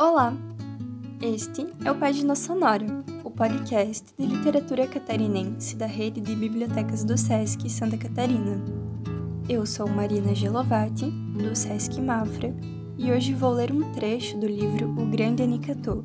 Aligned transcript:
Olá! 0.00 0.32
Este 1.20 1.66
é 1.84 1.90
o 1.90 1.98
Página 1.98 2.36
Sonora, 2.36 2.86
o 3.24 3.30
podcast 3.32 4.14
de 4.16 4.26
literatura 4.26 4.86
catarinense 4.86 5.74
da 5.74 5.86
rede 5.86 6.20
de 6.20 6.36
bibliotecas 6.36 7.02
do 7.02 7.18
SESC 7.18 7.68
Santa 7.68 7.98
Catarina. 7.98 8.62
Eu 9.48 9.66
sou 9.66 9.88
Marina 9.88 10.32
Gelovati, 10.36 11.10
do 11.10 11.52
SESC 11.56 12.00
Mafra, 12.00 12.54
e 12.96 13.10
hoje 13.10 13.34
vou 13.34 13.50
ler 13.50 13.72
um 13.72 13.92
trecho 13.92 14.38
do 14.38 14.46
livro 14.46 14.88
O 14.88 15.04
Grande 15.06 15.42
Anicatô, 15.42 16.04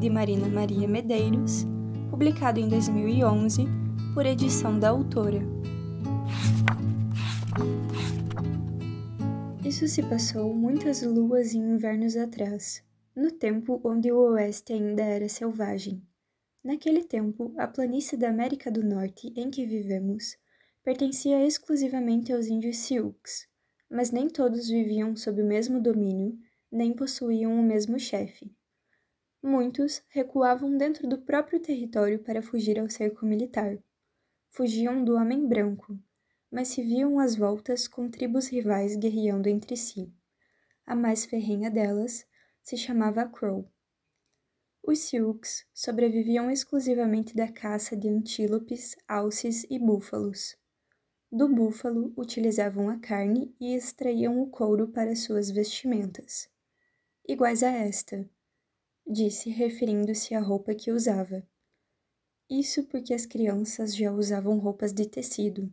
de 0.00 0.08
Marina 0.08 0.48
Maria 0.48 0.88
Medeiros, 0.88 1.66
publicado 2.08 2.58
em 2.58 2.70
2011 2.70 3.68
por 4.14 4.24
edição 4.24 4.78
da 4.78 4.88
autora. 4.88 5.42
Isso 9.62 9.86
se 9.86 10.02
passou 10.04 10.54
muitas 10.54 11.02
luas 11.02 11.52
e 11.52 11.58
invernos 11.58 12.16
atrás 12.16 12.85
no 13.16 13.30
tempo 13.30 13.80
onde 13.82 14.12
o 14.12 14.18
Oeste 14.18 14.74
ainda 14.74 15.02
era 15.02 15.26
selvagem. 15.26 16.06
Naquele 16.62 17.02
tempo, 17.02 17.54
a 17.56 17.66
planície 17.66 18.18
da 18.18 18.28
América 18.28 18.70
do 18.70 18.84
Norte 18.84 19.32
em 19.34 19.50
que 19.50 19.64
vivemos 19.64 20.36
pertencia 20.84 21.44
exclusivamente 21.46 22.30
aos 22.30 22.46
índios 22.46 22.76
Sioux, 22.76 23.16
mas 23.90 24.10
nem 24.10 24.28
todos 24.28 24.68
viviam 24.68 25.16
sob 25.16 25.40
o 25.40 25.46
mesmo 25.46 25.80
domínio, 25.80 26.38
nem 26.70 26.92
possuíam 26.92 27.58
o 27.58 27.62
mesmo 27.62 27.98
chefe. 27.98 28.54
Muitos 29.42 30.02
recuavam 30.08 30.76
dentro 30.76 31.08
do 31.08 31.18
próprio 31.18 31.58
território 31.58 32.18
para 32.18 32.42
fugir 32.42 32.78
ao 32.78 32.90
cerco 32.90 33.24
militar. 33.24 33.78
Fugiam 34.50 35.02
do 35.02 35.14
homem 35.14 35.46
branco, 35.46 35.98
mas 36.50 36.68
se 36.68 36.82
viam 36.82 37.18
às 37.18 37.34
voltas 37.34 37.88
com 37.88 38.10
tribos 38.10 38.48
rivais 38.48 38.94
guerreando 38.94 39.48
entre 39.48 39.76
si. 39.76 40.12
A 40.84 40.94
mais 40.94 41.24
ferrenha 41.24 41.70
delas 41.70 42.26
se 42.66 42.76
chamava 42.76 43.24
Crow. 43.24 43.64
Os 44.82 44.98
Sioux 44.98 45.64
sobreviviam 45.72 46.50
exclusivamente 46.50 47.32
da 47.32 47.46
caça 47.46 47.96
de 47.96 48.08
antílopes, 48.08 48.96
alces 49.06 49.64
e 49.70 49.78
búfalos. 49.78 50.56
Do 51.30 51.48
búfalo 51.48 52.12
utilizavam 52.16 52.90
a 52.90 52.98
carne 52.98 53.54
e 53.60 53.72
extraíam 53.72 54.42
o 54.42 54.50
couro 54.50 54.88
para 54.88 55.14
suas 55.14 55.48
vestimentas, 55.48 56.50
iguais 57.28 57.62
a 57.62 57.70
esta, 57.70 58.28
disse 59.06 59.48
referindo-se 59.48 60.34
à 60.34 60.40
roupa 60.40 60.74
que 60.74 60.90
usava. 60.90 61.46
Isso 62.50 62.82
porque 62.88 63.14
as 63.14 63.24
crianças 63.24 63.94
já 63.94 64.10
usavam 64.10 64.58
roupas 64.58 64.92
de 64.92 65.06
tecido. 65.08 65.72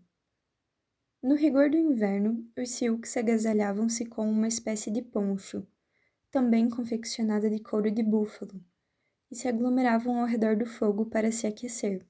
No 1.24 1.34
rigor 1.34 1.72
do 1.72 1.78
inverno, 1.78 2.48
os 2.56 2.70
Sioux 2.70 3.02
agasalhavam-se 3.18 4.06
com 4.06 4.30
uma 4.30 4.48
espécie 4.48 4.92
de 4.92 5.02
poncho, 5.02 5.66
também 6.34 6.68
confeccionada 6.68 7.48
de 7.48 7.60
couro 7.60 7.92
de 7.92 8.02
búfalo, 8.02 8.60
e 9.30 9.36
se 9.36 9.48
aglomeravam 9.48 10.20
ao 10.20 10.26
redor 10.26 10.56
do 10.56 10.66
fogo 10.66 11.06
para 11.06 11.32
se 11.32 11.46
aquecer. 11.46 12.04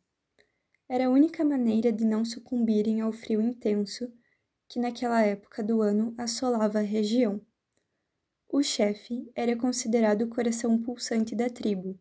Era 0.88 1.07
a 1.07 1.09
única 1.09 1.43
maneira 1.43 1.91
de 1.91 2.05
não 2.05 2.23
sucumbirem 2.23 3.01
ao 3.01 3.11
frio 3.11 3.41
intenso 3.41 4.09
que 4.69 4.79
naquela 4.79 5.21
época 5.21 5.61
do 5.61 5.81
ano 5.81 6.16
assolava 6.17 6.79
a 6.79 6.81
região. 6.81 7.41
O 8.47 8.63
chefe 8.63 9.29
era 9.35 9.57
considerado 9.57 10.21
o 10.21 10.29
coração 10.29 10.81
pulsante 10.81 11.35
da 11.35 11.49
tribo, 11.49 11.99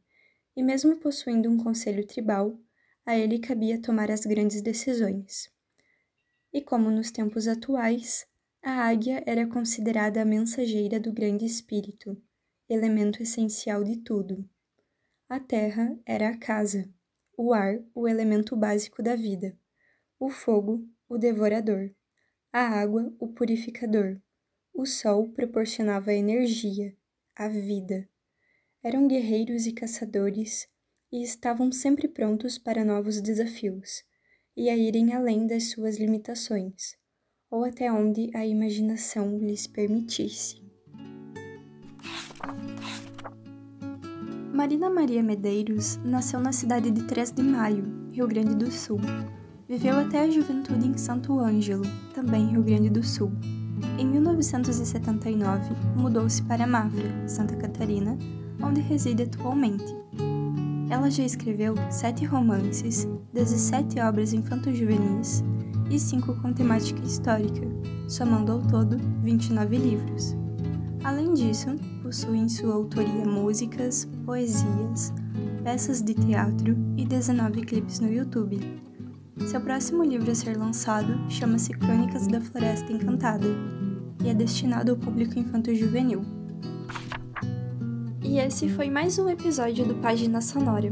e 0.54 0.62
mesmo 0.62 0.96
possuindo 1.00 1.50
um 1.50 1.56
conselho 1.56 2.06
tribal, 2.06 2.56
a 3.04 3.18
ele 3.18 3.40
cabia 3.40 3.82
tomar 3.82 4.12
as 4.12 4.20
grandes 4.20 4.62
decisões. 4.62 5.50
E 6.52 6.62
como 6.62 6.88
nos 6.88 7.10
tempos 7.10 7.48
atuais, 7.48 8.28
a 8.64 8.86
águia 8.86 9.24
era 9.27 9.44
considerada 9.44 10.22
a 10.22 10.24
mensageira 10.24 11.00
do 11.00 11.12
grande 11.12 11.44
espírito, 11.44 12.16
elemento 12.68 13.20
essencial 13.20 13.82
de 13.82 13.96
tudo. 13.96 14.48
A 15.28 15.40
terra 15.40 15.98
era 16.06 16.28
a 16.28 16.39
casa, 16.39 16.89
o 17.36 17.52
ar, 17.52 17.83
o 17.92 18.06
elemento 18.06 18.55
básico 18.55 19.02
da 19.02 19.17
vida, 19.17 19.58
o 20.17 20.30
fogo, 20.30 20.89
o 21.08 21.18
devorador, 21.18 21.90
a 22.52 22.61
água, 22.61 23.12
o 23.18 23.27
purificador, 23.33 24.20
o 24.73 24.86
sol 24.86 25.29
proporcionava 25.30 26.12
a 26.12 26.14
energia, 26.14 26.96
a 27.34 27.48
vida. 27.48 28.08
Eram 28.80 29.08
guerreiros 29.08 29.67
e 29.67 29.73
caçadores 29.73 30.68
e 31.11 31.20
estavam 31.20 31.73
sempre 31.73 32.06
prontos 32.06 32.58
para 32.58 32.84
novos 32.84 33.20
desafios 33.20 34.05
e 34.56 34.70
a 34.70 34.77
irem 34.77 35.12
além 35.12 35.48
das 35.48 35.70
suas 35.70 35.98
limitações 35.98 37.02
ou 37.52 37.67
até 37.67 37.92
onde 37.92 38.30
a 38.35 38.46
imaginação 38.46 39.39
lhes 39.39 39.67
permitisse. 39.67 40.63
Marina 44.55 44.89
Maria 44.89 45.23
Medeiros 45.23 45.98
nasceu 46.02 46.41
na 46.41 46.51
cidade 46.51 46.91
de 46.91 47.05
3 47.05 47.33
de 47.33 47.42
Maio, 47.42 47.85
Rio 48.11 48.27
Grande 48.27 48.55
do 48.55 48.70
Sul. 48.70 48.98
Viveu 49.68 49.98
até 49.98 50.23
a 50.23 50.30
juventude 50.30 50.89
em 50.89 50.96
Santo 50.96 51.39
Ângelo, 51.39 51.85
também 52.14 52.46
Rio 52.46 52.62
Grande 52.62 52.89
do 52.89 53.02
Sul. 53.02 53.30
Em 53.98 54.07
1979, 54.07 55.74
mudou-se 55.96 56.42
para 56.42 56.67
Mafra, 56.67 57.29
Santa 57.29 57.55
Catarina, 57.57 58.18
onde 58.62 58.80
reside 58.80 59.24
atualmente. 59.24 60.02
Ela 60.92 61.11
já 61.11 61.25
escreveu 61.25 61.75
sete 61.91 62.27
romances, 62.27 63.08
17 63.33 63.98
obras 64.01 64.35
infanto-juvenis 64.35 65.42
e 65.91 65.98
cinco 65.98 66.35
com 66.42 66.53
temática 66.53 67.03
histórica, 67.03 67.67
somando 68.07 68.53
ao 68.53 68.61
todo 68.61 68.98
29 69.23 69.75
livros. 69.79 70.36
Além 71.03 71.33
disso, 71.33 71.77
possui 72.03 72.36
em 72.36 72.47
sua 72.47 72.75
autoria 72.75 73.25
músicas, 73.25 74.07
poesias, 74.27 75.14
peças 75.64 76.03
de 76.03 76.13
teatro 76.13 76.77
e 76.98 77.07
19 77.07 77.63
clipes 77.63 77.98
no 77.98 78.13
YouTube. 78.13 78.61
Seu 79.47 79.63
próximo 79.63 80.05
livro 80.05 80.30
a 80.30 80.35
ser 80.35 80.59
lançado 80.59 81.19
chama-se 81.30 81.73
Crônicas 81.73 82.27
da 82.27 82.39
Floresta 82.39 82.92
Encantada 82.92 83.47
e 84.23 84.29
é 84.29 84.35
destinado 84.35 84.91
ao 84.92 84.98
público 84.98 85.39
infanto-juvenil. 85.39 86.42
E 88.32 88.38
esse 88.38 88.66
foi 88.66 88.88
mais 88.88 89.18
um 89.18 89.28
episódio 89.28 89.84
do 89.84 89.94
Página 89.96 90.40
Sonora 90.40 90.90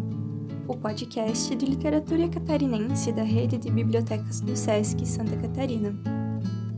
o 0.68 0.76
podcast 0.76 1.56
de 1.56 1.64
literatura 1.64 2.28
catarinense 2.28 3.10
da 3.12 3.22
rede 3.22 3.56
de 3.56 3.70
bibliotecas 3.70 4.42
do 4.42 4.54
SESC 4.54 5.06
Santa 5.06 5.38
Catarina. 5.38 5.98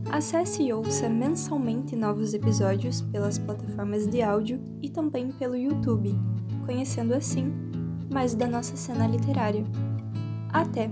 Acesse 0.09 0.63
e 0.63 0.71
ouça 0.71 1.09
mensalmente 1.09 1.97
novos 1.97 2.33
episódios 2.33 3.01
pelas 3.01 3.37
plataformas 3.37 4.07
de 4.07 4.21
áudio 4.21 4.57
e 4.81 4.89
também 4.89 5.33
pelo 5.33 5.57
YouTube, 5.57 6.17
conhecendo 6.65 7.13
assim 7.13 7.51
mais 8.09 8.33
da 8.33 8.47
nossa 8.47 8.77
cena 8.77 9.05
literária. 9.05 9.65
Até! 10.49 10.89